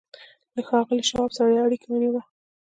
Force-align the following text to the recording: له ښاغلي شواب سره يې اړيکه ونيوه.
له 0.55 0.61
ښاغلي 0.67 1.03
شواب 1.09 1.31
سره 1.37 1.49
يې 1.53 1.61
اړيکه 1.65 1.87
ونيوه. 1.89 2.21